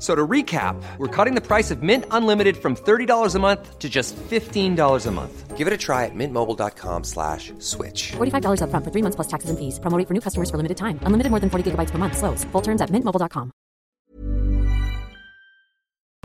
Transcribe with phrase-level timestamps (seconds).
[0.00, 3.88] So to recap, we're cutting the price of Mint Unlimited from $30 a month to
[3.88, 5.58] just $15 a month.
[5.58, 8.12] Give it a try at mintmobile.com slash switch.
[8.12, 9.78] $45 upfront for three months plus taxes and fees.
[9.78, 10.98] Promoting for new customers for limited time.
[11.04, 12.16] Unlimited more than 40 gigabytes per month.
[12.16, 12.44] Slows.
[12.52, 13.52] Full terms at mintmobile.com.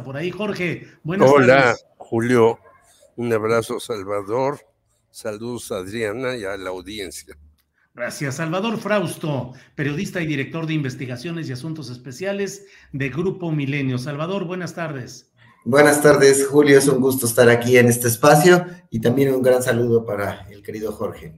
[0.05, 0.87] Por ahí, Jorge.
[1.03, 1.85] Buenas Hola, tardes.
[1.97, 2.59] Julio.
[3.17, 4.59] Un abrazo, Salvador.
[5.11, 7.35] Saludos Adriana y a la audiencia.
[7.95, 8.35] Gracias.
[8.35, 13.97] Salvador Frausto, periodista y director de investigaciones y asuntos especiales de Grupo Milenio.
[13.97, 15.31] Salvador, buenas tardes.
[15.63, 16.77] Buenas tardes, Julio.
[16.77, 20.61] Es un gusto estar aquí en este espacio y también un gran saludo para el
[20.61, 21.33] querido Jorge.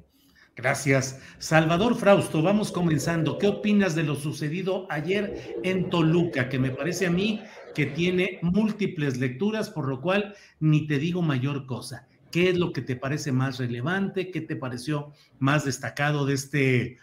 [0.56, 1.20] Gracias.
[1.38, 3.38] Salvador Frausto, vamos comenzando.
[3.38, 6.50] ¿Qué opinas de lo sucedido ayer en Toluca?
[6.50, 7.40] Que me parece a mí
[7.76, 12.08] que tiene múltiples lecturas, por lo cual ni te digo mayor cosa.
[12.32, 14.32] ¿Qué es lo que te parece más relevante?
[14.32, 16.98] ¿Qué te pareció más destacado de este,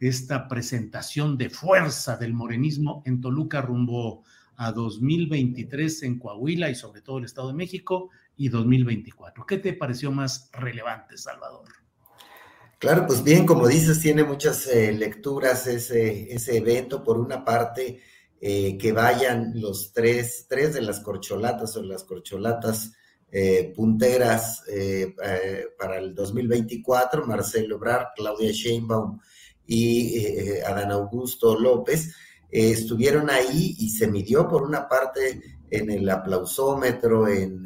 [0.00, 4.24] esta presentación de fuerza del morenismo en Toluca rumbo
[4.56, 9.46] a 2023 en Coahuila y sobre todo el Estado de México y 2024?
[9.46, 11.68] ¿Qué te pareció más relevante, Salvador?
[12.78, 17.04] Claro, pues bien, como dices, tiene muchas eh, lecturas ese, ese evento.
[17.04, 18.00] Por una parte,
[18.44, 22.92] eh, que vayan los tres, tres de las corcholatas o las corcholatas
[23.34, 29.18] eh, punteras eh, eh, para el 2024, Marcelo Ebrard, Claudia Sheinbaum
[29.66, 32.14] y Adán Augusto López,
[32.50, 35.40] estuvieron ahí y se midió por una parte
[35.70, 37.64] en el aplausómetro, en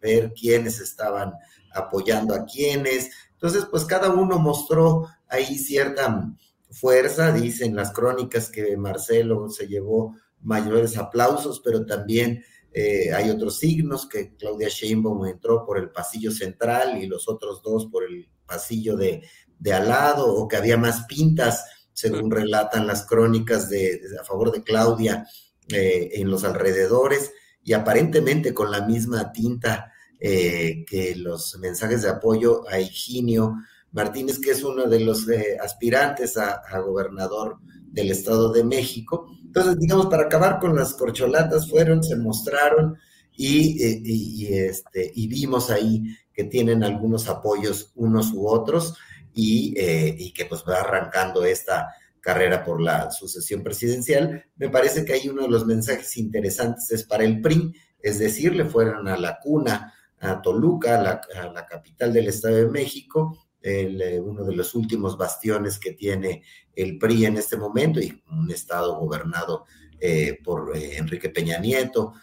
[0.00, 1.32] ver quiénes estaban
[1.74, 3.10] apoyando a quiénes.
[3.32, 6.32] Entonces, pues cada uno mostró ahí cierta
[6.70, 13.58] fuerza, dicen las crónicas que Marcelo se llevó mayores aplausos, pero también eh, hay otros
[13.58, 18.28] signos que Claudia Sheinbaum entró por el pasillo central y los otros dos por el
[18.46, 19.22] pasillo de,
[19.58, 24.24] de al lado, o que había más pintas, según relatan las crónicas de, de a
[24.24, 25.26] favor de Claudia
[25.68, 27.32] eh, en los alrededores,
[27.62, 33.56] y aparentemente con la misma tinta eh, que los mensajes de apoyo a Higinio
[33.92, 37.58] Martínez, que es uno de los eh, aspirantes a, gobernador
[37.90, 39.26] del Estado de México.
[39.44, 42.96] Entonces, digamos, para acabar con las corcholatas, fueron, se mostraron
[43.36, 48.94] y, eh, este, y vimos ahí que tienen algunos apoyos unos u otros
[49.34, 51.88] y, eh, y que pues va arrancando esta
[52.20, 54.44] carrera por la sucesión presidencial.
[54.56, 58.54] Me parece que hay uno de los mensajes interesantes es para el PRI, es decir,
[58.54, 64.00] le fueron a la cuna, a Toluca, a la capital del Estado de México, el,
[64.02, 66.42] eh, uno de los últimos bastiones que tiene
[66.74, 69.64] el PRI en este momento y un estado gobernado
[70.00, 72.14] eh, por eh, Enrique Peña Nieto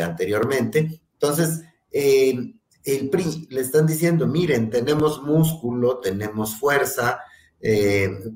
[0.00, 1.02] anteriormente.
[1.12, 1.60] Entonces,
[1.90, 7.18] el PRI le están diciendo, miren, tenemos músculo, tenemos fuerza,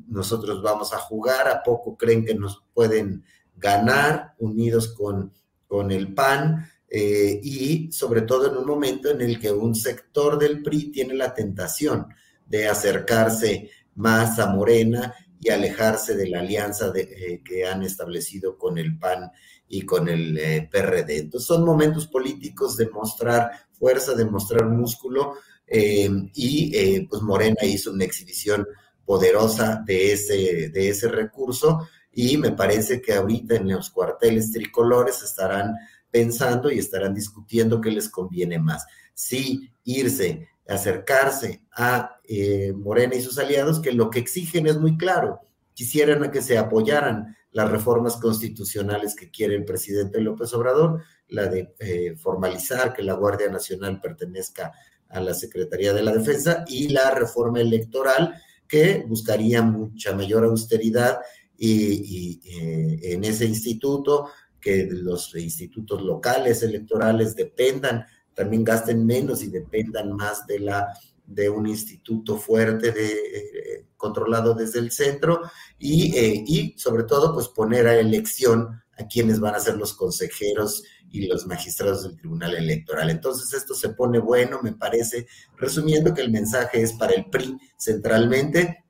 [0.08, 3.24] nosotros vamos a jugar, ¿a poco creen que nos pueden
[3.56, 5.32] ganar unidos con,
[5.66, 6.68] con el PAN?
[6.92, 11.32] y sobre todo en un momento en el que un sector del PRI tiene la
[11.32, 12.08] tentación
[12.50, 18.76] de acercarse más a Morena y alejarse de la alianza eh, que han establecido con
[18.76, 19.30] el PAN
[19.68, 21.18] y con el eh, PRD.
[21.18, 25.34] Entonces son momentos políticos de mostrar fuerza, de mostrar músculo
[25.66, 28.66] eh, y pues Morena hizo una exhibición
[29.06, 35.22] poderosa de ese, de ese recurso y me parece que ahorita en los cuarteles tricolores
[35.22, 35.76] estarán
[36.10, 38.84] pensando y estarán discutiendo qué les conviene más.
[39.14, 44.96] Si irse acercarse a eh, Morena y sus aliados, que lo que exigen es muy
[44.96, 45.40] claro.
[45.74, 51.74] Quisieran que se apoyaran las reformas constitucionales que quiere el presidente López Obrador, la de
[51.80, 54.72] eh, formalizar que la Guardia Nacional pertenezca
[55.08, 58.34] a la Secretaría de la Defensa y la reforma electoral
[58.68, 61.18] que buscaría mucha mayor austeridad
[61.58, 64.28] y, y eh, en ese instituto
[64.60, 68.04] que los institutos locales electorales dependan,
[68.40, 74.78] también gasten menos y dependan más de la de un instituto fuerte eh, controlado desde
[74.78, 75.42] el centro
[75.78, 79.92] y, eh, y sobre todo pues poner a elección a quienes van a ser los
[79.92, 83.10] consejeros y los magistrados del Tribunal Electoral.
[83.10, 85.26] Entonces esto se pone bueno, me parece,
[85.58, 88.84] resumiendo que el mensaje es para el PRI centralmente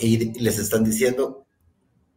[0.00, 1.46] y les están diciendo,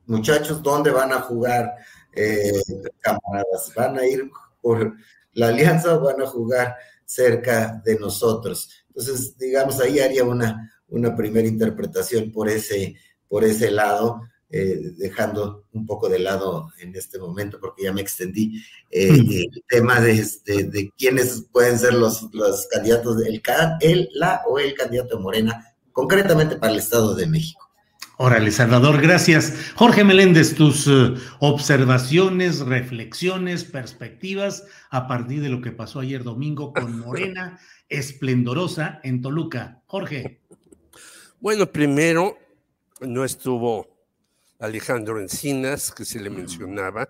[0.08, 1.72] muchachos, ¿dónde van a jugar
[2.14, 2.52] eh,
[3.00, 3.72] camaradas?
[3.76, 4.96] ¿Van a ir por
[5.34, 6.76] la alianza o van a jugar
[7.06, 8.70] cerca de nosotros?
[8.88, 12.96] Entonces, digamos, ahí haría una, una primera interpretación por ese,
[13.28, 14.22] por ese lado,
[14.56, 19.64] eh, dejando un poco de lado en este momento, porque ya me extendí, eh, el
[19.68, 23.42] tema de, este, de, quiénes pueden ser los, los candidatos, el,
[23.82, 27.68] el, la o el candidato de Morena, concretamente para el Estado de México.
[28.26, 29.54] Órale, Salvador, gracias.
[29.76, 36.72] Jorge Meléndez, tus uh, observaciones, reflexiones, perspectivas a partir de lo que pasó ayer domingo
[36.72, 37.60] con Morena
[37.90, 39.82] esplendorosa en Toluca.
[39.88, 40.40] Jorge.
[41.42, 42.38] Bueno, primero
[43.02, 44.06] no estuvo
[44.58, 46.34] Alejandro Encinas, que se le mm.
[46.34, 47.10] mencionaba.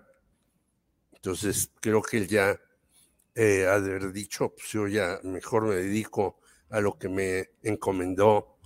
[1.12, 2.58] Entonces, creo que él ya
[3.36, 6.40] eh, ha de haber dicho, pues yo ya mejor me dedico
[6.70, 8.58] a lo que me encomendó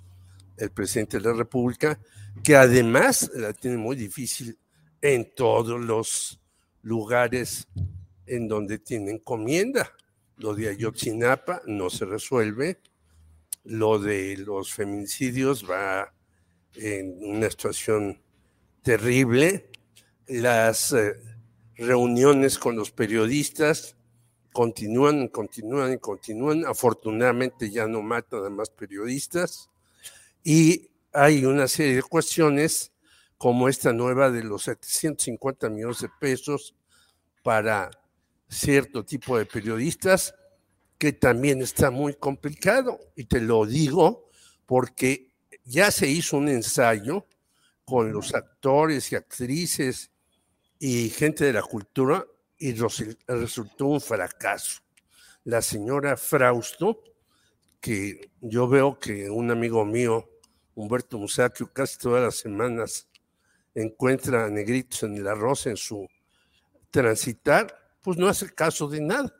[0.56, 2.00] el presidente de la República,
[2.42, 4.58] que además la tiene muy difícil
[5.00, 6.40] en todos los
[6.82, 7.68] lugares
[8.26, 9.92] en donde tiene encomienda.
[10.36, 12.80] Lo de Ayotzinapa no se resuelve.
[13.64, 16.12] Lo de los feminicidios va
[16.74, 18.20] en una situación
[18.82, 19.70] terrible.
[20.26, 21.16] Las eh,
[21.76, 23.96] reuniones con los periodistas
[24.52, 26.64] continúan, continúan y continúan.
[26.66, 29.70] Afortunadamente ya no matan a más periodistas.
[30.44, 32.92] Y hay una serie de cuestiones
[33.36, 36.74] como esta nueva de los 750 millones de pesos
[37.42, 37.90] para
[38.48, 40.34] cierto tipo de periodistas
[40.98, 42.98] que también está muy complicado.
[43.14, 44.28] Y te lo digo
[44.66, 45.28] porque
[45.64, 47.26] ya se hizo un ensayo
[47.84, 50.10] con los actores y actrices
[50.78, 52.26] y gente de la cultura
[52.58, 52.74] y
[53.26, 54.80] resultó un fracaso.
[55.44, 57.02] La señora Frausto,
[57.80, 60.28] que yo veo que un amigo mío,
[60.78, 63.08] Humberto Musacchio, casi todas las semanas
[63.74, 66.06] encuentra negritos en el arroz en su
[66.90, 69.34] transitar, pues no hace caso de nada.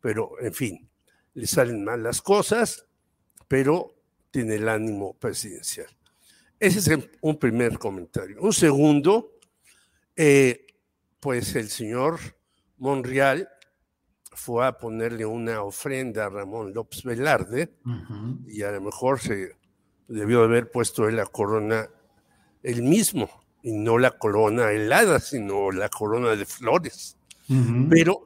[0.00, 0.88] Pero, en fin,
[1.34, 2.86] le salen mal las cosas,
[3.48, 3.92] pero
[4.30, 5.88] tiene el ánimo presidencial.
[6.60, 8.40] Ese es un primer comentario.
[8.40, 9.32] Un segundo,
[10.14, 10.64] eh,
[11.18, 12.20] pues el señor
[12.76, 13.48] Monreal
[14.30, 17.74] fue a ponerle una ofrenda a Ramón López Velarde
[18.46, 19.57] y a lo mejor se
[20.08, 21.88] debió haber puesto la corona
[22.62, 23.30] el mismo
[23.62, 27.16] y no la corona helada, sino la corona de flores.
[27.88, 28.24] Pero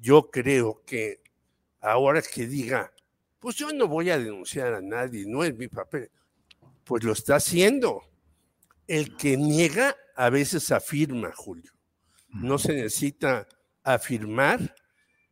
[0.00, 1.20] yo creo que
[1.80, 2.92] ahora que diga,
[3.38, 6.10] pues yo no voy a denunciar a nadie, no es mi papel,
[6.84, 8.02] pues lo está haciendo.
[8.86, 11.72] El que niega a veces afirma, Julio.
[12.28, 13.46] No se necesita
[13.82, 14.74] afirmar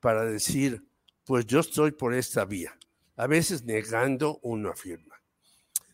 [0.01, 0.85] para decir,
[1.25, 2.77] pues yo estoy por esta vía.
[3.17, 5.10] A veces negando uno afirma.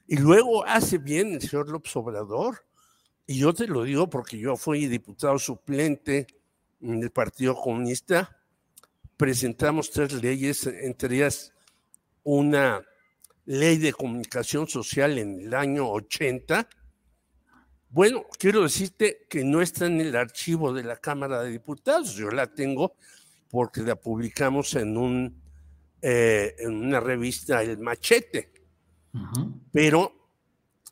[0.07, 2.65] Y luego hace bien el señor López Obrador,
[3.27, 6.29] y yo te lo digo porque yo fui diputado suplente
[6.81, 8.41] en el Partido Comunista,
[9.17, 11.53] presentamos tres leyes, entre ellas
[12.23, 12.85] una
[13.47, 16.69] ley de comunicación social en el año 80.
[17.91, 22.31] Bueno, quiero decirte que no está en el archivo de la Cámara de Diputados, yo
[22.31, 22.95] la tengo
[23.49, 25.43] porque la publicamos en, un,
[26.03, 28.56] eh, en una revista, El Machete.
[29.73, 30.13] Pero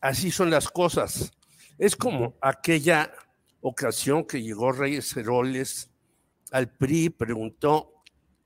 [0.01, 1.33] así son las cosas.
[1.79, 3.13] Es como aquella
[3.61, 5.91] ocasión que llegó Reyes Heroles
[6.53, 7.95] al PRI, preguntó,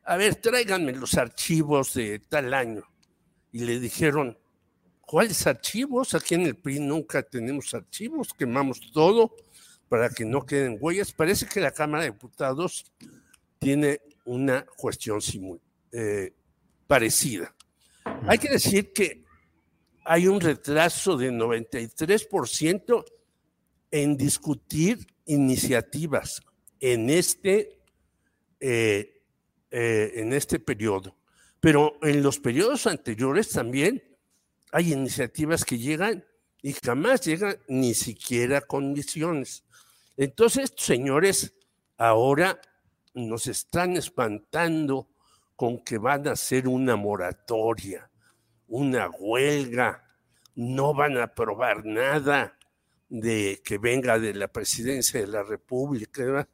[0.04, 2.82] a ver, tráiganme los archivos de tal año.
[3.52, 4.38] Y le dijeron,
[5.00, 6.14] ¿cuáles archivos?
[6.14, 9.34] Aquí en el PRI nunca tenemos archivos, quemamos todo
[9.88, 11.12] para que no queden huellas.
[11.12, 12.90] Parece que la Cámara de Diputados
[13.58, 15.20] tiene una cuestión
[15.92, 16.32] eh,
[16.86, 17.54] parecida.
[18.26, 19.24] Hay que decir que
[20.10, 23.04] hay un retraso de 93%
[23.90, 26.40] en discutir iniciativas
[26.80, 27.78] en este,
[28.58, 29.20] eh,
[29.70, 31.14] eh, en este periodo.
[31.60, 34.02] Pero en los periodos anteriores también
[34.72, 36.24] hay iniciativas que llegan
[36.62, 39.62] y jamás llegan ni siquiera a condiciones.
[40.16, 41.52] Entonces, señores,
[41.98, 42.58] ahora
[43.12, 45.06] nos están espantando
[45.54, 48.10] con que van a hacer una moratoria,
[48.68, 50.04] una huelga,
[50.54, 52.58] no van a aprobar nada
[53.08, 56.48] de que venga de la presidencia de la República.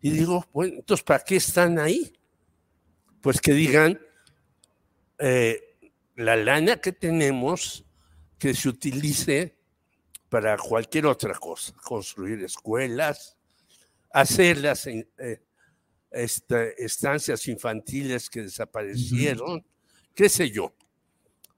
[0.00, 2.12] Y digo, bueno, entonces, ¿para qué están ahí?
[3.20, 4.00] Pues que digan,
[5.18, 5.76] eh,
[6.16, 7.84] la lana que tenemos,
[8.38, 9.56] que se utilice
[10.28, 13.36] para cualquier otra cosa, construir escuelas,
[14.12, 15.42] hacer las eh,
[16.10, 19.64] estancias infantiles que desaparecieron,
[20.14, 20.74] qué sé yo.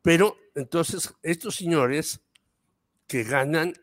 [0.02, 2.20] Pero entonces estos señores
[3.06, 3.74] que ganan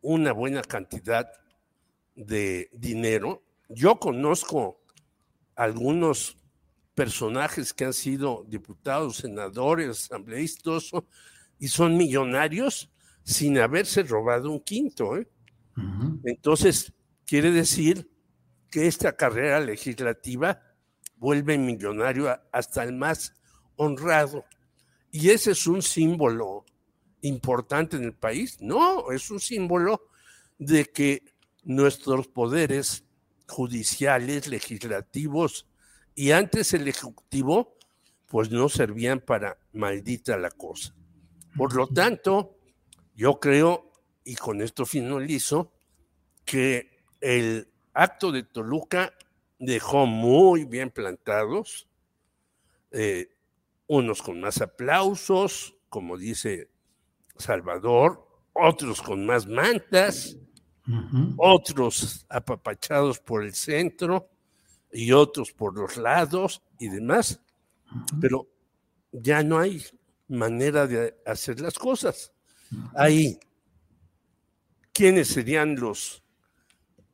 [0.00, 1.30] una buena cantidad
[2.14, 4.82] de dinero, yo conozco
[5.54, 6.36] algunos
[6.94, 10.90] personajes que han sido diputados, senadores, asambleístas
[11.58, 12.90] y son millonarios
[13.22, 15.16] sin haberse robado un quinto.
[15.16, 15.28] ¿eh?
[16.24, 16.92] Entonces,
[17.26, 18.10] quiere decir
[18.70, 20.60] que esta carrera legislativa
[21.16, 23.34] vuelve millonario hasta el más
[23.76, 24.44] honrado.
[25.10, 26.64] Y ese es un símbolo
[27.22, 28.60] importante en el país.
[28.60, 30.08] No, es un símbolo
[30.58, 31.24] de que
[31.64, 33.04] nuestros poderes
[33.48, 35.66] judiciales, legislativos
[36.14, 37.76] y antes el ejecutivo,
[38.28, 40.94] pues no servían para maldita la cosa.
[41.56, 42.56] Por lo tanto,
[43.14, 43.90] yo creo,
[44.24, 45.72] y con esto finalizo,
[46.44, 49.12] que el acto de Toluca
[49.58, 51.88] dejó muy bien plantados,
[52.92, 53.28] eh,
[53.90, 56.70] unos con más aplausos, como dice
[57.36, 60.36] Salvador, otros con más mantas,
[61.36, 64.30] otros apapachados por el centro
[64.92, 67.40] y otros por los lados y demás,
[68.20, 68.46] pero
[69.10, 69.84] ya no hay
[70.28, 72.32] manera de hacer las cosas.
[72.94, 73.40] Ahí,
[74.92, 76.22] ¿quiénes serían los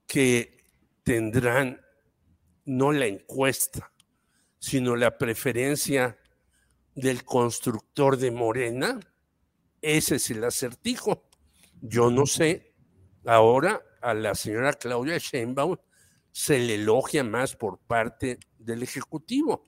[0.07, 0.63] que
[1.05, 1.81] tendrán
[2.67, 3.91] no la encuesta,
[4.59, 6.19] sino la preferencia
[6.97, 8.99] del constructor de Morena?
[9.81, 11.29] Ese es el acertijo.
[11.81, 12.75] Yo no sé.
[13.25, 15.77] Ahora a la señora Claudia Sheinbaum
[16.33, 19.65] se le elogia más por parte del Ejecutivo,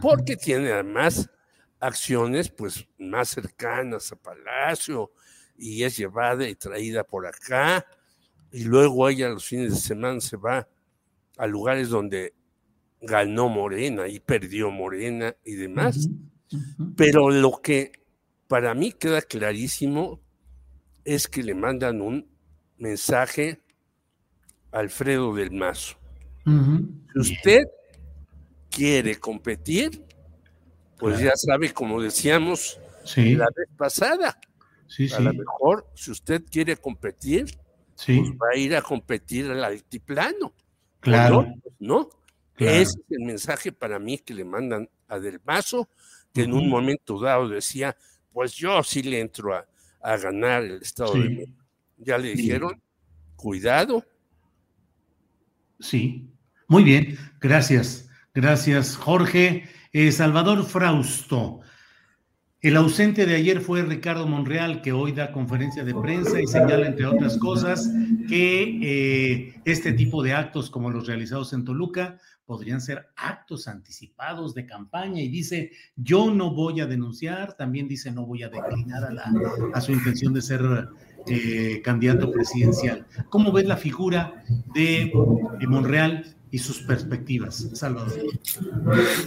[0.00, 1.30] porque tiene además
[1.80, 5.12] acciones pues más cercanas a Palacio
[5.56, 7.86] y es llevada y traída por acá
[8.50, 10.68] y luego ella los fines de semana se va
[11.36, 12.34] a lugares donde
[13.00, 16.08] ganó Morena y perdió Morena y demás.
[16.96, 17.92] Pero lo que
[18.48, 20.20] para mí queda clarísimo
[21.04, 22.28] es que le mandan un
[22.78, 23.60] mensaje
[24.72, 25.96] a Alfredo del Mazo.
[26.44, 27.64] Si usted
[28.70, 30.04] quiere competir,
[30.98, 32.78] pues ya sabe, como decíamos
[33.16, 34.38] la vez pasada,
[35.16, 37.46] a lo mejor si usted quiere competir,
[37.96, 40.52] pues va a ir a competir al altiplano.
[41.00, 41.46] Claro.
[41.78, 42.08] ¿No?
[42.56, 45.88] Ese es el mensaje para mí que le mandan a Del Mazo,
[46.34, 47.96] que en un momento dado decía,
[48.32, 51.64] pues yo sí le entro a, ganar el Estado de México.
[51.96, 52.82] Ya le dijeron,
[53.36, 54.04] cuidado.
[55.78, 56.28] Sí,
[56.66, 58.10] muy bien, gracias.
[58.34, 59.64] Gracias, Jorge.
[59.92, 61.60] Eh, Salvador Frausto.
[62.60, 66.86] El ausente de ayer fue Ricardo Monreal, que hoy da conferencia de prensa y señala,
[66.86, 67.92] entre otras cosas,
[68.28, 74.54] que eh, este tipo de actos como los realizados en Toluca podrían ser actos anticipados
[74.54, 79.04] de campaña y dice, yo no voy a denunciar, también dice, no voy a declinar
[79.04, 79.32] a,
[79.72, 80.62] a su intención de ser
[81.26, 83.06] eh, candidato presidencial.
[83.30, 85.10] ¿Cómo ves la figura de
[85.66, 87.68] Monreal y sus perspectivas.
[87.72, 88.12] Salvador.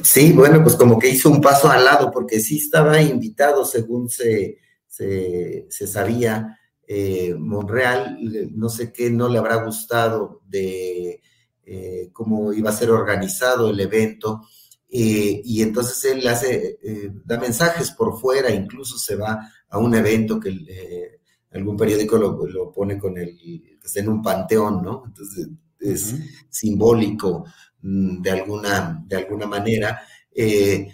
[0.01, 4.07] Sí, bueno, pues como que hizo un paso al lado, porque sí estaba invitado, según
[4.07, 6.57] se, se, sabía,
[6.87, 8.17] eh, Monreal,
[8.55, 11.21] no sé qué no le habrá gustado de
[11.67, 14.41] eh, cómo iba a ser organizado el evento.
[14.89, 16.79] Eh, y entonces él hace,
[17.25, 21.19] da mensajes por fuera, incluso se va a un evento que
[21.51, 25.03] algún periódico lo, lo, pone con el, que está en un panteón, ¿no?
[25.05, 26.15] Entonces es
[26.49, 27.45] simbólico
[27.81, 30.01] mm, de alguna, de alguna manera.
[30.33, 30.87] Eh,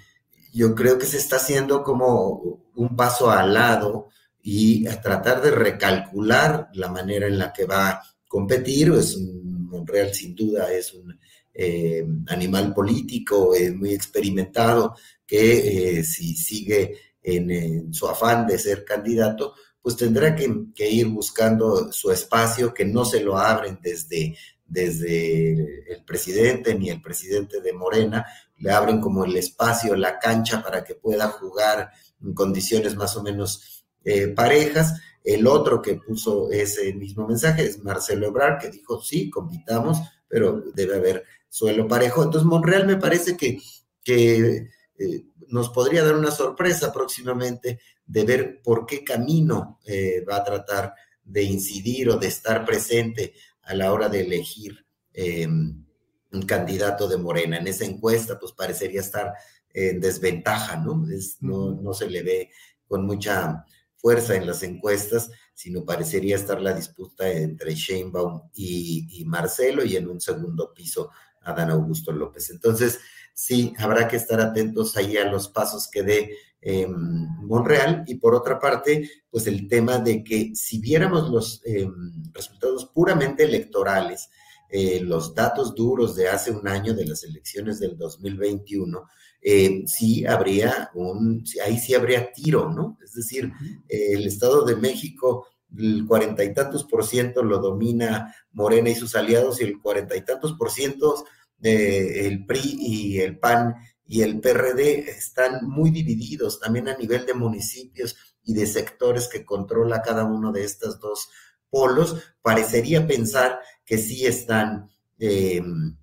[0.53, 4.07] yo creo que se está haciendo como un paso al lado
[4.41, 8.91] y a tratar de recalcular la manera en la que va a competir.
[8.91, 11.19] Es un, Monreal sin duda es un
[11.53, 19.53] eh, animal político eh, muy experimentado que si sigue en, su afán de ser candidato,
[19.81, 24.35] pues tendrá que, que, ir buscando su espacio, que no se lo abren desde
[24.73, 28.25] desde el presidente ni el presidente de Morena,
[28.57, 33.21] le abren como el espacio, la cancha para que pueda jugar en condiciones más o
[33.23, 34.99] menos eh, parejas.
[35.23, 40.61] El otro que puso ese mismo mensaje es Marcelo Ebrard, que dijo, sí, compitamos, pero
[40.73, 42.23] debe haber suelo parejo.
[42.23, 43.59] Entonces, Monreal me parece que,
[44.03, 50.37] que eh, nos podría dar una sorpresa próximamente de ver por qué camino eh, va
[50.37, 55.85] a tratar de incidir o de estar presente a la hora de elegir em,
[56.31, 57.57] un candidato de Morena.
[57.57, 59.33] En esa encuesta, pues parecería estar
[59.73, 61.05] en desventaja, ¿no?
[61.39, 62.49] no, no se le ve
[62.87, 63.65] con mucha
[64.03, 69.95] fuerza en las encuestas, sino parecería estar la disputa entre Sheinbaum y, y Marcelo y
[69.95, 71.09] en un segundo piso
[71.41, 72.49] Adán Augusto López.
[72.49, 72.99] Entonces,
[73.33, 78.03] sí, habrá que estar atentos ahí a los pasos que dé eh, Monreal.
[78.05, 81.89] Y por otra parte, pues el tema de que si viéramos los eh,
[82.33, 84.29] resultados puramente electorales,
[84.69, 89.07] eh, los datos duros de hace un año de las elecciones del 2021,
[89.43, 92.97] eh, sí habría un, ahí sí habría tiro, ¿no?
[93.03, 93.51] Es decir,
[93.89, 95.47] el Estado de México
[95.77, 100.15] el cuarenta y tantos por ciento lo domina Morena y sus aliados y el cuarenta
[100.15, 101.25] y tantos por ciento
[101.57, 107.33] del PRI y el PAN y el PRD están muy divididos también a nivel de
[107.33, 111.29] municipios y de sectores que controla cada uno de estos dos
[111.69, 112.35] polos.
[112.41, 115.95] Parecería pensar que sí están em,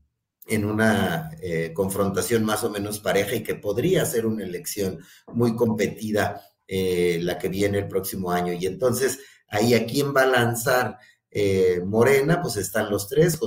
[0.47, 4.99] en una eh, confrontación más o menos pareja y que podría ser una elección
[5.33, 8.53] muy competida eh, la que viene el próximo año.
[8.53, 10.99] Y entonces, ahí a quién va a lanzar
[11.31, 13.39] eh, Morena, pues están los tres,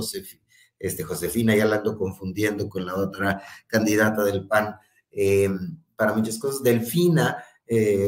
[0.78, 4.76] este, Josefina, ya la ando confundiendo con la otra candidata del PAN
[5.96, 7.44] para muchas cosas, Delfina.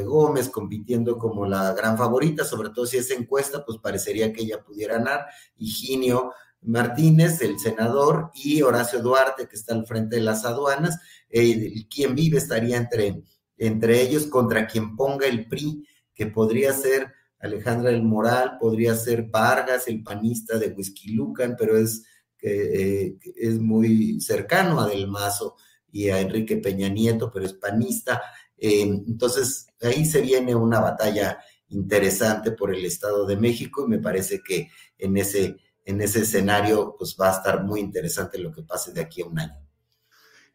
[0.04, 4.62] Gómez compitiendo como la gran favorita, sobre todo si es encuesta, pues parecería que ella
[4.62, 5.24] pudiera ganar.
[5.56, 6.30] Higinio
[6.66, 10.98] Martínez, el senador, y Horacio Duarte, que está al frente de las aduanas.
[11.30, 13.22] Eh, quien vive estaría entre,
[13.56, 19.24] entre ellos contra quien ponga el PRI, que podría ser Alejandra del Moral, podría ser
[19.24, 22.04] Vargas, el panista de Whisky Lucan, pero es,
[22.42, 25.56] eh, es muy cercano a Del Mazo
[25.92, 28.22] y a Enrique Peña Nieto, pero es panista.
[28.56, 33.98] Eh, entonces, ahí se viene una batalla interesante por el Estado de México y me
[33.98, 38.62] parece que en ese en ese escenario, pues va a estar muy interesante lo que
[38.62, 39.66] pase de aquí a un año.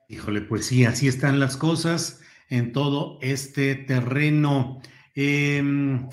[0.10, 2.20] Híjole, pues sí, así están las cosas
[2.50, 4.82] en todo este terreno.
[5.16, 6.10] Em,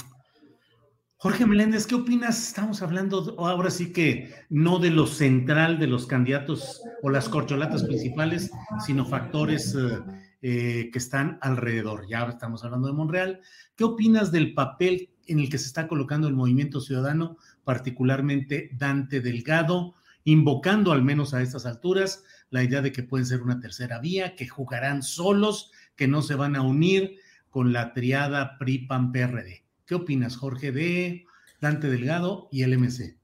[1.17, 2.47] Jorge Meléndez, ¿qué opinas?
[2.47, 7.83] Estamos hablando ahora sí que no de lo central de los candidatos o las corcholatas
[7.83, 8.53] principales,
[8.87, 9.99] sino factores eh,
[10.43, 12.07] eh, que están alrededor.
[12.09, 13.41] Ya estamos hablando de Monreal.
[13.75, 17.37] ¿Qué opinas del papel en el que se está colocando el movimiento ciudadano
[17.69, 23.43] particularmente Dante Delgado, invocando al menos a estas alturas la idea de que pueden ser
[23.43, 27.19] una tercera vía, que jugarán solos, que no se van a unir
[27.51, 29.65] con la triada PRI-PAN-PRD.
[29.85, 31.27] ¿Qué opinas, Jorge, de
[31.61, 33.19] Dante Delgado y el MC?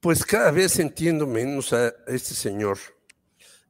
[0.00, 2.78] Pues cada vez entiendo menos a este señor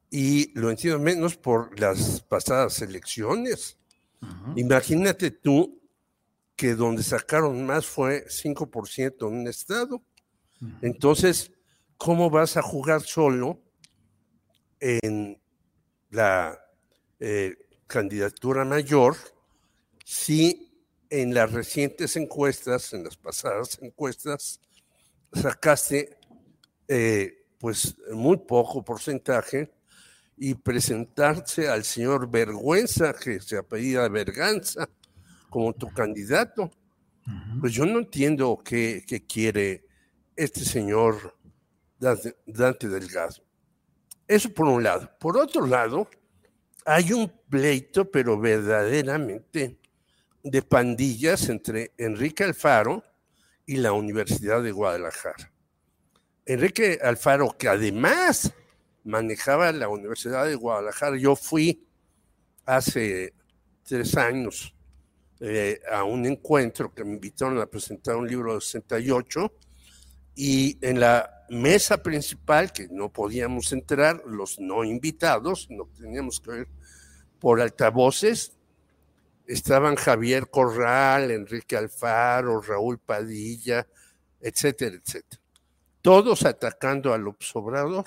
[0.09, 3.79] y lo entiendo menos por las pasadas elecciones.
[4.55, 5.83] Imagínate tú
[6.57, 10.03] que donde sacaron más fue 5% en un estado.
[10.81, 11.53] Entonces,
[11.99, 13.61] ¿cómo vas a jugar solo
[14.81, 15.41] en
[16.11, 16.59] la
[17.21, 19.17] eh, candidatura mayor
[20.05, 20.67] si
[21.11, 24.61] en las recientes encuestas, en las pasadas encuestas,
[25.33, 26.17] sacaste
[26.89, 29.73] eh, pues muy poco porcentaje
[30.37, 34.89] y presentarse al señor Vergüenza, que se apellida Verganza,
[35.57, 36.71] como tu candidato.
[37.63, 39.87] Pues yo no entiendo qué, quiere
[40.37, 41.35] este señor
[41.99, 43.37] Dante, Delgado.
[44.29, 45.11] Eso por un lado.
[45.19, 46.11] Por otro lado,
[46.85, 49.79] hay un pleito, pero verdaderamente
[50.43, 53.03] de pandillas entre Enrique Alfaro
[53.65, 55.51] y la Universidad de Guadalajara.
[56.45, 58.53] Enrique Alfaro, que además
[59.05, 61.89] manejaba la Universidad de Guadalajara, yo fui
[62.67, 63.33] hace
[63.85, 64.76] tres años
[65.41, 69.53] eh, a un encuentro que me invitaron a presentar un libro de 68
[70.35, 76.51] y en la mesa principal, que no podíamos entrar, los no invitados, no teníamos que
[76.51, 76.69] ver
[77.39, 78.53] por altavoces,
[79.47, 83.87] estaban Javier Corral, Enrique Alfaro, Raúl Padilla,
[84.41, 85.43] etcétera, etcétera.
[86.03, 88.07] Todos atacando al Obrador.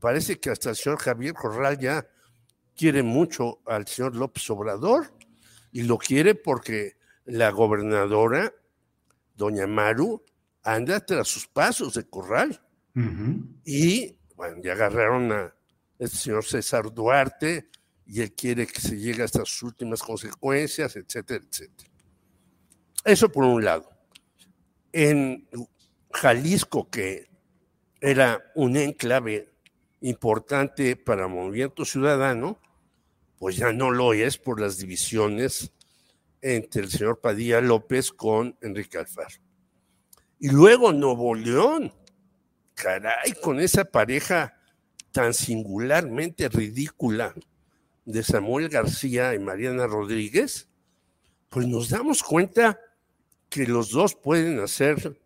[0.00, 2.06] parece que hasta el señor Javier Corral ya
[2.76, 5.12] quiere mucho al señor López Obrador
[5.72, 8.52] y lo quiere porque la gobernadora,
[9.34, 10.24] doña Maru,
[10.62, 12.60] anda tras sus pasos de Corral.
[13.64, 15.54] Y bueno, ya agarraron a
[15.98, 17.68] este señor César Duarte
[18.06, 21.90] y él quiere que se llegue hasta sus últimas consecuencias, etcétera, etcétera.
[23.04, 23.88] Eso por un lado.
[24.92, 25.48] En
[26.12, 27.30] Jalisco, que
[28.00, 29.52] era un enclave
[30.00, 32.60] importante para Movimiento Ciudadano,
[33.38, 35.72] pues ya no lo es por las divisiones
[36.40, 39.34] entre el señor Padilla López con Enrique Alfaro.
[40.38, 41.92] Y luego Nuevo León,
[42.74, 44.54] caray, con esa pareja
[45.10, 47.34] tan singularmente ridícula
[48.04, 50.68] de Samuel García y Mariana Rodríguez,
[51.48, 52.78] pues nos damos cuenta
[53.48, 55.18] que los dos pueden hacer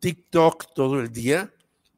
[0.00, 1.52] TikTok todo el día,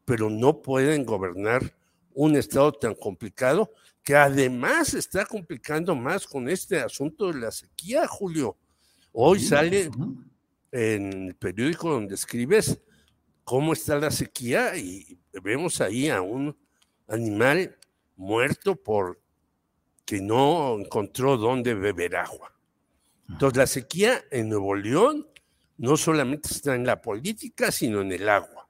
[0.05, 1.78] pero no pueden gobernar
[2.19, 3.71] un estado tan complicado
[4.03, 8.57] que además está complicando más con este asunto de la sequía, Julio.
[9.13, 9.89] Hoy sale
[10.73, 12.81] en el periódico donde escribes
[13.45, 16.57] cómo está la sequía y vemos ahí a un
[17.07, 17.79] animal
[18.17, 19.21] muerto por
[20.05, 22.53] que no encontró dónde beber agua.
[23.29, 25.29] Entonces la sequía en Nuevo León
[25.77, 28.69] no solamente está en la política, sino en el agua.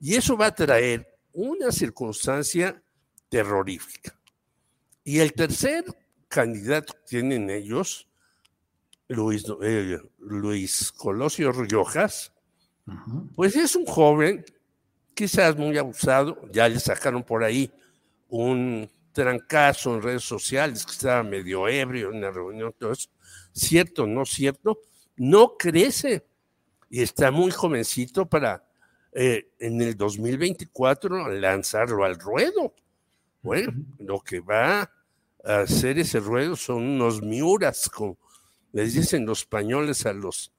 [0.00, 2.82] Y eso va a traer una circunstancia
[3.28, 4.18] terrorífica.
[5.04, 5.84] Y el tercer
[6.28, 8.08] candidato que tienen ellos,
[9.08, 12.32] Luis, eh, Luis Colosio Riojas,
[13.34, 14.44] pues es un joven,
[15.14, 17.72] quizás muy abusado, ya le sacaron por ahí
[18.28, 23.08] un trancazo en redes sociales que estaba medio ebrio en la reunión, todo eso.
[23.52, 24.80] Cierto, no cierto,
[25.16, 26.26] no crece
[26.90, 28.64] y está muy jovencito para
[29.12, 32.74] eh, en el 2024 lanzarlo al ruedo.
[33.42, 34.90] Bueno, lo que va
[35.44, 38.18] a hacer ese ruedo son unos miuras, como
[38.72, 40.52] les dicen los españoles a los,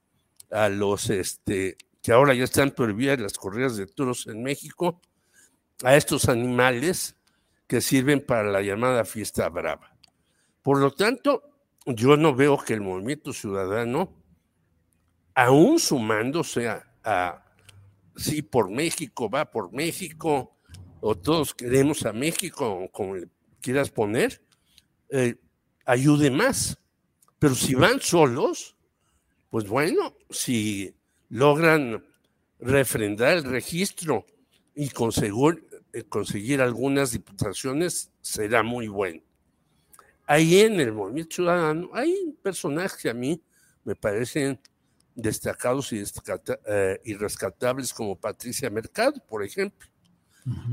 [0.50, 5.00] a los este, que ahora ya están prohibidas las corridas de toros en México,
[5.84, 7.16] a estos animales
[7.66, 9.94] que sirven para la llamada fiesta brava.
[10.62, 11.42] Por lo tanto,
[11.86, 14.12] yo no veo que el movimiento ciudadano,
[15.34, 17.44] aún sumándose a, a
[18.16, 20.57] sí, por México, va por México,
[21.00, 23.28] o todos queremos a México, como le
[23.60, 24.42] quieras poner,
[25.10, 25.36] eh,
[25.84, 26.78] ayude más.
[27.38, 28.76] Pero si van solos,
[29.50, 30.94] pues bueno, si
[31.28, 32.04] logran
[32.58, 34.26] refrendar el registro
[34.74, 39.22] y conseguir, eh, conseguir algunas diputaciones, será muy bueno.
[40.26, 43.40] Ahí en el movimiento ciudadano hay personajes que a mí
[43.84, 44.60] me parecen
[45.14, 46.02] destacados y,
[46.66, 49.88] eh, y rescatables como Patricia Mercado, por ejemplo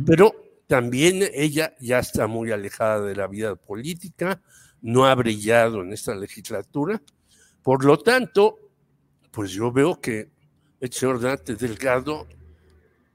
[0.05, 0.33] pero
[0.67, 4.41] también ella ya está muy alejada de la vida política,
[4.81, 7.01] no ha brillado en esta legislatura.
[7.61, 8.59] Por lo tanto,
[9.31, 10.29] pues yo veo que
[10.79, 12.27] el señor Dante Delgado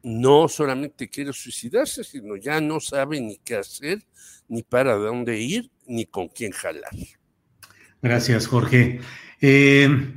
[0.03, 4.03] no solamente quiere suicidarse, sino ya no sabe ni qué hacer,
[4.49, 6.91] ni para dónde ir, ni con quién jalar.
[8.03, 9.01] Gracias, Jorge.
[9.41, 10.15] Eh,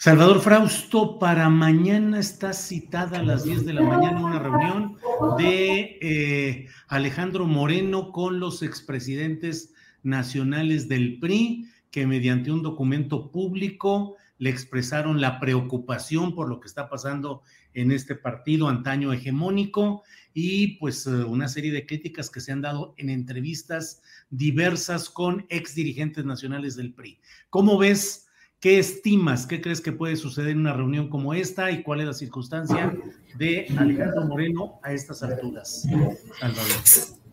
[0.00, 4.96] Salvador Frausto, para mañana está citada a las 10 de la mañana una reunión
[5.36, 14.14] de eh, Alejandro Moreno con los expresidentes nacionales del PRI, que mediante un documento público
[14.38, 17.42] le expresaron la preocupación por lo que está pasando
[17.74, 22.62] en este partido antaño hegemónico y pues eh, una serie de críticas que se han
[22.62, 27.18] dado en entrevistas diversas con ex dirigentes nacionales del PRI.
[27.50, 28.27] ¿Cómo ves?
[28.60, 29.46] ¿Qué estimas?
[29.46, 32.92] ¿Qué crees que puede suceder en una reunión como esta y cuál es la circunstancia
[33.36, 35.86] de Alejandro Moreno a estas alturas?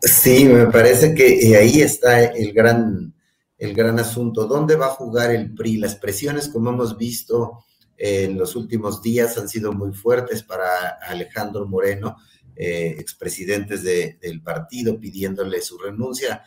[0.01, 3.11] Sí, me parece que eh, ahí está el gran,
[3.57, 4.45] el gran asunto.
[4.45, 5.77] ¿Dónde va a jugar el PRI?
[5.77, 7.65] Las presiones, como hemos visto
[7.97, 12.17] eh, en los últimos días, han sido muy fuertes para Alejandro Moreno,
[12.55, 16.43] eh, expresidentes del partido pidiéndole su renuncia.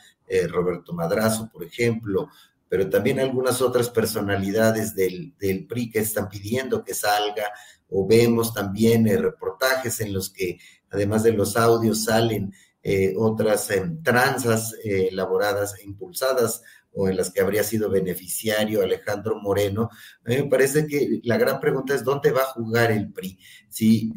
[0.50, 2.28] Roberto Madrazo, por ejemplo,
[2.68, 5.34] pero también algunas otras personalidades del,
[5.68, 7.50] PRI que están pidiendo que salga,
[7.88, 10.58] o vemos también eh, reportajes en los que,
[10.90, 12.52] además de los audios, salen
[12.82, 13.68] eh, otras
[14.02, 19.90] tranzas elaboradas e impulsadas o en las que habría sido beneficiario Alejandro Moreno,
[20.24, 23.38] a mí me parece que la gran pregunta es dónde va a jugar el PRI,
[23.68, 24.10] si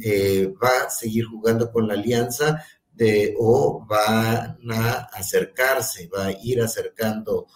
[0.64, 2.64] va a seguir jugando con la alianza
[3.38, 7.48] o va a acercarse, va a ir acercando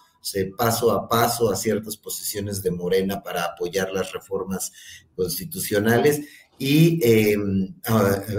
[0.56, 4.72] paso a paso a ciertas posiciones de Morena para apoyar las reformas
[5.14, 6.20] constitucionales.
[6.58, 7.74] Y em,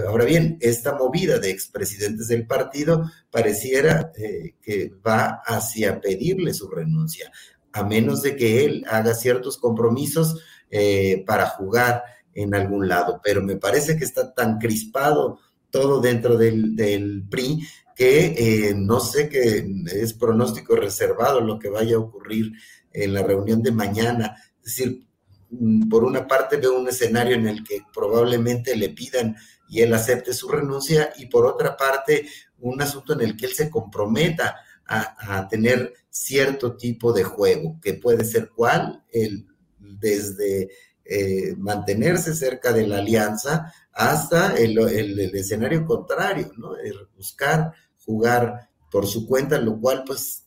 [0.06, 6.68] ahora bien, esta movida de expresidentes del partido pareciera eh, que va hacia pedirle su
[6.68, 7.30] renuncia,
[7.72, 12.02] a menos de que él haga ciertos compromisos eh, para jugar
[12.34, 13.20] en algún lado.
[13.22, 15.38] Pero me parece que está tan crispado
[15.70, 17.60] todo dentro del, del PRI
[17.98, 22.52] que eh, no sé que es pronóstico reservado lo que vaya a ocurrir
[22.92, 24.36] en la reunión de mañana.
[24.58, 25.04] Es decir,
[25.50, 29.34] mm, por una parte veo un escenario en el que probablemente le pidan
[29.68, 32.28] y él acepte su renuncia y por otra parte
[32.60, 34.54] un asunto en el que él se comprometa
[34.86, 39.46] a, tener cierto tipo de juego, que puede ser cuál, el,
[39.78, 40.70] desde
[41.04, 46.74] eh, mantenerse cerca de la alianza hasta el, el, escenario contrario, ¿no?
[47.14, 47.74] buscar
[48.08, 50.46] jugar por su cuenta, lo cual pues,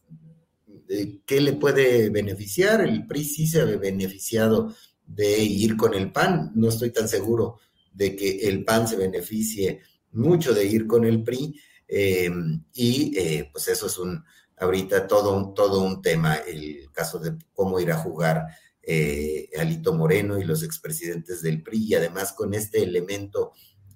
[0.90, 2.82] eh, ¿qué le puede beneficiar?
[2.82, 7.60] El PRI sí se ha beneficiado de ir con el PAN, no estoy tan seguro
[7.94, 9.82] de que el PAN se beneficie
[10.14, 11.56] mucho de ir con el PRI
[11.88, 14.24] em, y eh, pues eso es un,
[14.58, 18.44] ahorita todo un, todo un tema, el caso de cómo ir a jugar
[18.82, 23.52] eh, Alito Moreno y los expresidentes del PRI y además con este elemento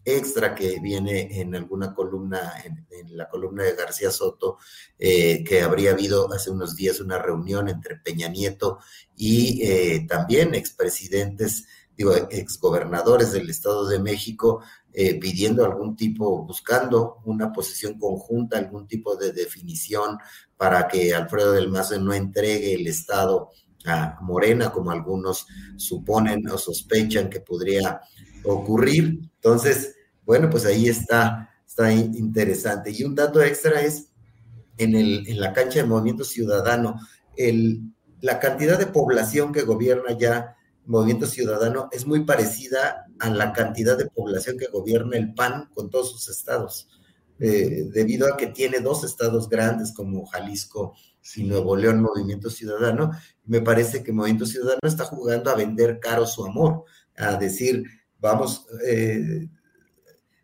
[0.05, 4.59] extra que viene en alguna columna, en, la columna de García Soto,
[4.99, 8.77] eh, que habría habido hace unos días una reunión entre Peña Nieto
[9.17, 11.65] y eh, también expresidentes,
[11.97, 14.61] digo, exgobernadores del Estado de México,
[14.93, 20.19] eh, pidiendo algún tipo, buscando una posición conjunta, algún tipo de definición
[20.55, 23.51] para que Alfredo del Mazo no entregue el Estado
[24.21, 28.01] Morena, como algunos suponen o sospechan que podría
[28.43, 29.19] ocurrir.
[29.35, 29.95] Entonces,
[30.25, 32.91] bueno, pues ahí está, está interesante.
[32.91, 34.09] Y un dato extra es
[34.77, 36.99] en, el, en la cancha de Movimiento Ciudadano,
[37.37, 37.81] el,
[38.21, 43.97] la cantidad de población que gobierna ya Movimiento Ciudadano es muy parecida a la cantidad
[43.97, 46.87] de población que gobierna el PAN con todos sus estados,
[47.39, 50.95] eh, debido a que tiene dos estados grandes como Jalisco
[51.35, 53.11] y Nuevo León, Movimiento Ciudadano.
[53.45, 56.83] Me parece que Movimiento Ciudadano está jugando a vender caro su amor,
[57.17, 57.83] a decir,
[58.19, 59.47] vamos, eh,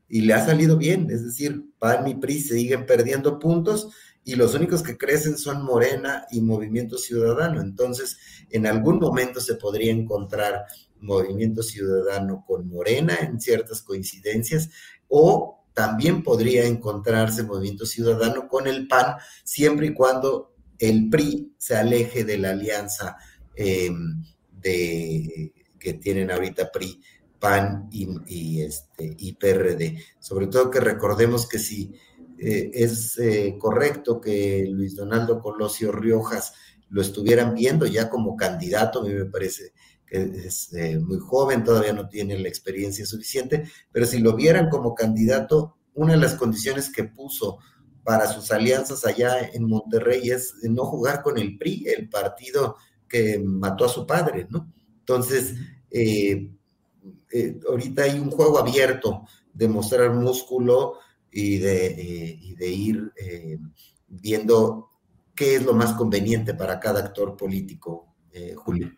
[0.08, 3.89] y le ha salido bien, es decir, PAN y PRI siguen perdiendo puntos
[4.24, 7.62] y los únicos que crecen son Morena y Movimiento Ciudadano.
[7.62, 8.17] Entonces,
[8.50, 10.65] en algún momento se podría encontrar
[11.00, 14.70] Movimiento Ciudadano con Morena en ciertas coincidencias
[15.08, 21.76] o también podría encontrarse Movimiento Ciudadano con el PAN siempre y cuando el PRI se
[21.76, 23.15] aleje de la alianza
[23.56, 27.00] em, de, que tienen ahorita PRI
[27.39, 29.98] PAN y, este, y PRD.
[30.20, 31.94] Sobre todo que recordemos que si
[32.38, 36.54] eh, es eh, correcto que Luis Donaldo Colosio Riojas
[36.89, 39.74] lo estuvieran viendo ya como candidato, a mí me parece
[40.06, 44.70] que es eh, muy joven, todavía no tiene la experiencia suficiente, pero si lo vieran
[44.70, 47.60] como candidato, una de las condiciones que puso
[48.12, 52.76] para sus alianzas allá en Monterrey es no jugar con el PRI, el partido
[53.08, 54.69] que mató a su padre, ¿no?
[55.00, 55.56] Entonces,
[55.89, 56.52] eh,
[57.32, 60.95] eh, ahorita hay un juego abierto de mostrar músculo
[61.32, 63.13] y de, eh, de ir
[64.10, 64.89] viendo
[65.34, 68.13] qué es lo más conveniente para cada actor político,
[68.58, 68.91] Julio.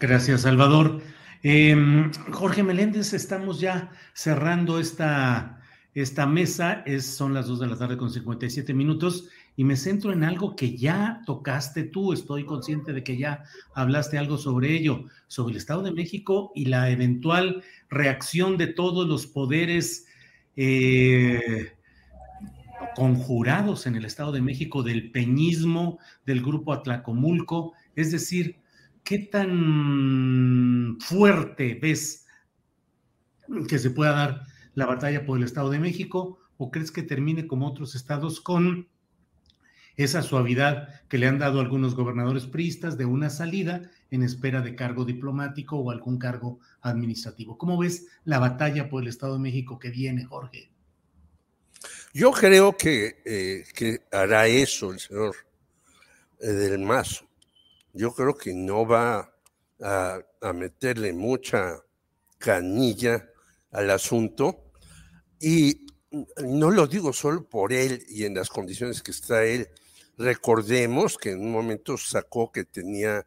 [0.00, 1.02] Gracias, Salvador.
[1.42, 5.60] Em, Jorge Meléndez, estamos ya cerrando esta,
[6.02, 10.12] esta mesa, es, son las 2 de la tarde con 57 minutos y me centro
[10.12, 13.42] en algo que ya tocaste tú, estoy consciente de que ya
[13.74, 19.08] hablaste algo sobre ello, sobre el Estado de México y la eventual reacción de todos
[19.08, 20.06] los poderes
[20.56, 21.72] eh,
[22.94, 28.60] conjurados en el Estado de México del peñismo, del grupo Atlacomulco, es decir,
[29.02, 32.26] ¿qué tan fuerte ves
[33.68, 34.47] que se pueda dar
[34.78, 36.38] la batalla por el Estado de México?
[36.56, 38.88] ¿O crees que termine como otros estados con
[39.96, 44.76] esa suavidad que le han dado algunos gobernadores priistas de una salida en espera de
[44.76, 47.58] cargo diplomático o algún cargo administrativo.
[47.58, 50.70] ¿Cómo ves la batalla por el Estado de México que viene, Jorge?
[52.14, 55.34] Yo creo que, eh, que hará eso el señor
[56.40, 57.26] eh, del Mazo.
[57.92, 59.34] Yo creo que no va
[59.82, 61.82] a, a meterle mucha
[62.38, 63.28] canilla
[63.72, 64.67] al asunto
[65.40, 65.86] y
[66.42, 69.68] no lo digo solo por él y en las condiciones que está él.
[70.16, 73.26] Recordemos que en un momento sacó que tenía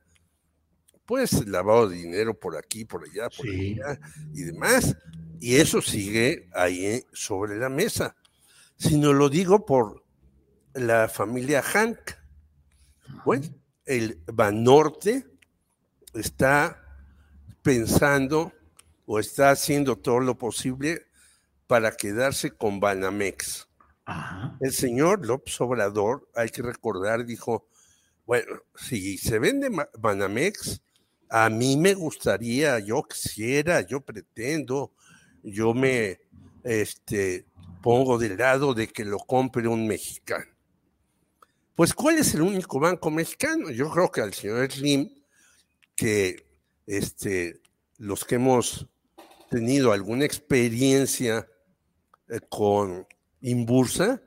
[1.06, 4.00] pues lavado de dinero por aquí, por allá, por allá
[4.34, 4.96] y demás.
[5.40, 8.16] Y eso sigue ahí sobre la mesa.
[8.78, 10.04] Si no lo digo por
[10.74, 11.98] la familia Hank.
[13.26, 13.46] Bueno,
[13.86, 15.26] el Banorte
[16.14, 16.82] está
[17.62, 18.54] pensando
[19.06, 21.08] o está haciendo todo lo posible
[21.72, 23.66] para quedarse con Banamex.
[24.60, 27.66] El señor López Obrador, hay que recordar, dijo,
[28.26, 30.82] bueno, si se vende Banamex,
[31.30, 34.92] a mí me gustaría, yo quisiera, yo pretendo,
[35.44, 36.20] yo me
[36.66, 37.46] este,
[37.82, 40.52] pongo del lado de que lo compre un mexicano.
[41.74, 43.70] Pues, ¿cuál es el único banco mexicano?
[43.70, 45.10] Yo creo que al señor Slim,
[45.96, 46.46] que
[46.86, 47.62] este,
[47.98, 48.90] los que hemos
[49.50, 51.48] tenido alguna experiencia
[52.32, 53.06] eh, con
[53.42, 54.22] Inbursa,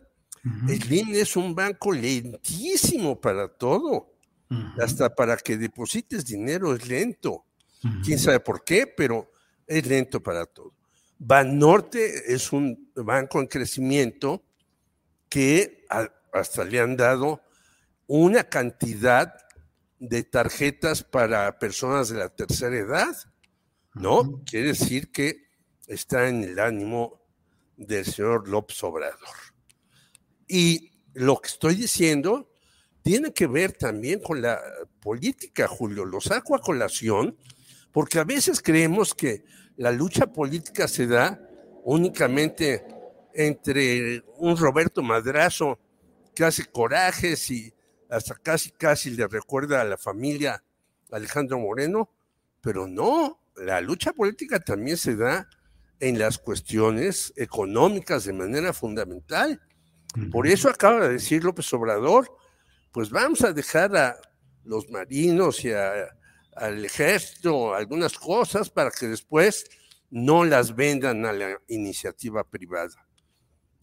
[0.69, 4.13] Slim es un banco lentísimo para todo.
[4.79, 7.45] Hasta para que deposites dinero es lento.
[8.05, 9.33] Quién sabe por qué, pero
[9.67, 10.73] es lento para todo.
[11.19, 14.45] Banorte es un banco en crecimiento
[15.29, 15.87] que
[16.33, 17.41] hasta le han dado
[18.07, 19.35] una cantidad
[19.99, 23.17] de tarjetas para personas de la tercera edad,
[23.95, 24.43] ¿no?
[24.45, 25.49] Quiere decir que
[25.87, 27.24] está en el ánimo
[27.77, 29.37] del señor López Obrador.
[30.47, 32.51] Y lo que estoy diciendo
[33.03, 34.61] tiene que ver también con la
[35.01, 36.05] política, Julio.
[36.05, 37.37] Lo saco a colación
[37.93, 39.45] porque a veces creemos que
[39.77, 41.41] la lucha política se da
[41.85, 42.85] únicamente
[43.35, 45.79] entre un Roberto Madrazo
[46.35, 47.73] que hace corajes y
[48.09, 50.63] hasta casi casi le recuerda a la familia
[51.11, 52.11] Alejandro Moreno,
[52.61, 55.49] pero no, la lucha política también se da
[56.01, 59.61] en las cuestiones económicas de manera fundamental.
[60.31, 62.31] Por eso acaba de decir López Obrador,
[62.93, 64.17] pues vamos a dejar a
[64.63, 69.65] los marinos y al ejército algunas cosas para que después
[70.11, 72.95] no las vendan a la iniciativa privada.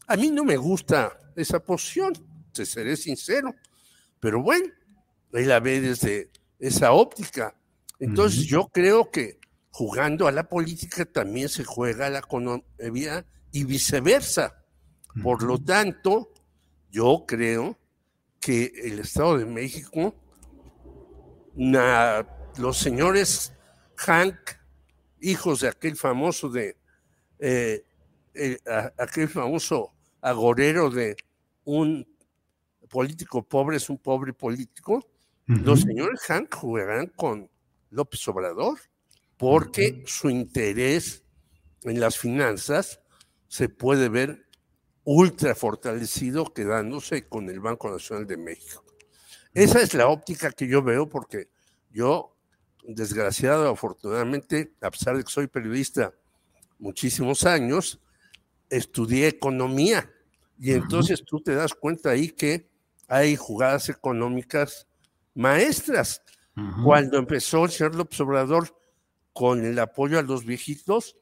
[0.08, 2.14] A mí no me gusta esa posición,
[2.54, 3.54] te seré sincero,
[4.22, 4.72] pero bueno,
[5.34, 7.54] él la ve desde esa óptica.
[8.00, 9.41] Entonces yo creo que
[9.72, 14.64] jugando a la política también se juega a la economía y viceversa.
[15.24, 16.32] Por lo tanto,
[16.90, 17.78] yo creo
[18.40, 20.14] que el Estado de México,
[21.56, 23.54] los señores
[23.96, 24.36] Hank,
[25.22, 26.76] hijos de aquel famoso de
[27.40, 27.84] eh,
[28.98, 31.16] aquel famoso agorero de
[31.64, 32.08] un
[32.90, 35.08] político pobre es un pobre político,
[35.48, 37.50] los señores Hank jugarán con
[37.90, 38.80] López Obrador
[39.42, 41.24] porque su interés
[41.82, 43.02] en las finanzas
[43.48, 44.46] se puede ver
[45.04, 48.86] ultra fortalecido quedándose con el Banco Nacional de México.
[49.56, 51.50] Esa es la óptica que yo veo porque
[51.90, 52.38] yo,
[52.84, 56.14] desgraciado, afortunadamente, a pesar de que soy periodista
[56.78, 58.00] muchísimos años,
[58.70, 60.08] estudié economía.
[60.60, 62.70] Y entonces tú te das cuenta ahí que
[63.08, 64.88] hay jugadas económicas
[65.34, 66.22] maestras.
[66.84, 68.81] Cuando empezó el señor López Obrador
[69.34, 71.18] con el apoyo a los viejitos,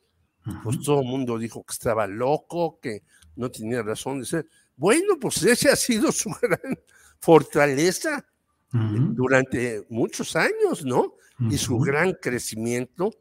[0.64, 3.04] pues todo el mundo dijo que estaba loco, que
[3.36, 4.48] no tenía razón de ser.
[4.76, 6.80] Bueno, pues ese ha sido su gran
[7.20, 8.26] fortaleza
[8.72, 11.16] durante muchos años, ¿no?
[11.50, 13.12] Y su gran crecimiento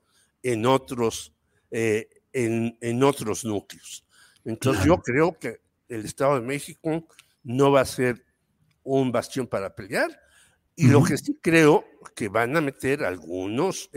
[0.42, 1.32] en otros,
[1.70, 4.04] eh, en, otros núcleos.
[4.44, 7.06] Entonces yo creo que el Estado de México
[7.44, 8.24] no va a ser
[8.82, 10.20] un bastión para pelear.
[10.74, 13.90] Y lo que sí creo que van a meter algunos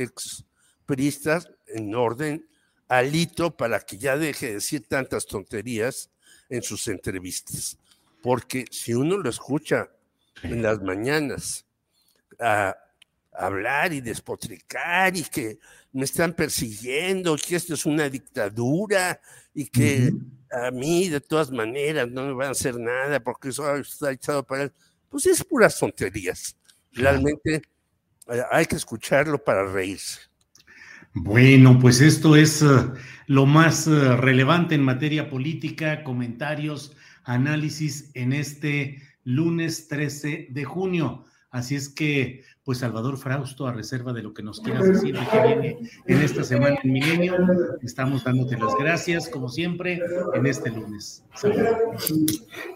[1.68, 2.48] en orden
[2.88, 6.10] alito para que ya deje de decir tantas tonterías
[6.50, 7.78] en sus entrevistas.
[8.22, 9.90] Porque si uno lo escucha
[10.44, 11.66] en las mañanas
[12.40, 12.76] a
[13.32, 15.60] hablar y despotricar y que
[15.94, 19.20] me están persiguiendo, que esto es una dictadura
[19.54, 20.14] y que
[20.52, 24.44] a mí de todas maneras no me van a hacer nada porque eso está echado
[24.44, 24.74] para él,
[25.10, 26.56] pues es puras tonterías.
[26.92, 27.62] Realmente
[28.28, 30.31] eh, hay que escucharlo para reírse.
[31.14, 32.68] Bueno, pues esto es eh,
[33.28, 41.26] lo más eh, relevante en materia política, comentarios, análisis en este lunes 13 de junio.
[41.50, 45.28] Así es que, pues Salvador Frausto, a reserva de lo que nos quieras decir de
[45.28, 47.36] que viene en esta semana en Milenio,
[47.82, 50.00] estamos dándote las gracias, como siempre,
[50.34, 51.26] en este lunes.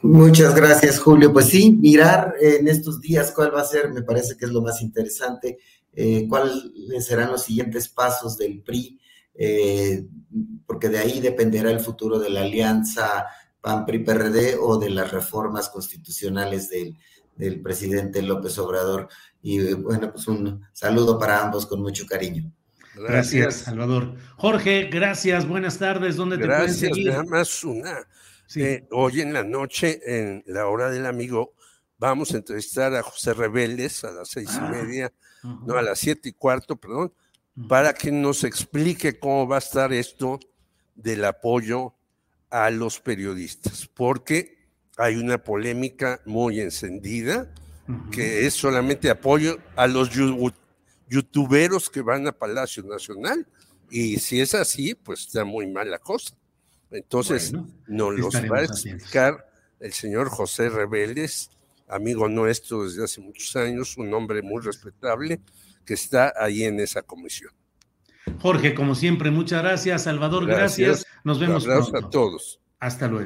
[0.01, 1.31] Muchas gracias, Julio.
[1.31, 4.61] Pues sí, mirar en estos días cuál va a ser, me parece que es lo
[4.61, 5.57] más interesante,
[5.95, 8.99] eh, cuáles serán los siguientes pasos del PRI,
[9.33, 10.05] eh,
[10.65, 13.25] porque de ahí dependerá el futuro de la alianza
[13.61, 16.97] PAN, PRI, PRD o de las reformas constitucionales del,
[17.35, 19.07] del presidente López Obrador.
[19.41, 22.51] Y bueno, pues un saludo para ambos con mucho cariño.
[22.95, 24.15] Gracias, Salvador.
[24.37, 26.15] Jorge, gracias, buenas tardes.
[26.15, 27.11] ¿Dónde te pueden seguir?
[27.11, 28.07] Nada más una.
[28.55, 31.54] Eh, hoy en la noche, en la hora del amigo,
[31.97, 35.99] vamos a entrevistar a José Rebeles a las seis y ah, media, no, a las
[35.99, 37.13] siete y cuarto, perdón,
[37.69, 40.39] para que nos explique cómo va a estar esto
[40.95, 41.93] del apoyo
[42.49, 44.57] a los periodistas, porque
[44.97, 47.51] hay una polémica muy encendida
[48.11, 50.09] que es solamente apoyo a los
[51.07, 53.47] youtuberos que van a Palacio Nacional.
[53.91, 56.35] Y si es así, pues está muy mal la cosa.
[56.89, 57.53] Entonces,
[57.87, 59.47] nos los va a explicar
[59.79, 61.51] el señor José Rebeldes,
[61.87, 65.41] amigo nuestro desde hace muchos años, un hombre muy respetable
[65.85, 67.51] que está ahí en esa comisión.
[68.39, 70.03] Jorge, como siempre, muchas gracias.
[70.03, 71.05] Salvador, gracias.
[71.23, 71.97] Nos vemos pronto.
[71.97, 72.59] a todos.
[72.79, 73.25] Hasta luego.